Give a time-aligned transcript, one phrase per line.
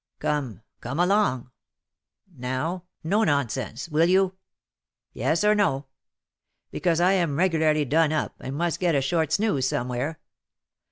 [0.17, 1.51] Come, come along
[2.35, 4.33] now, no nonsense will you?
[5.13, 5.85] yes or no?
[6.71, 10.19] because I am regularly done up, and must get a short snooze somewhere.